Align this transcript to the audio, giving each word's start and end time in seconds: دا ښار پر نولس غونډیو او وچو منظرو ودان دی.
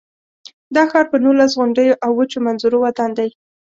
دا 0.75 0.83
ښار 0.91 1.05
پر 1.11 1.19
نولس 1.23 1.51
غونډیو 1.59 1.99
او 2.05 2.11
وچو 2.17 2.39
منظرو 2.45 2.77
ودان 2.83 3.11
دی. 3.17 3.29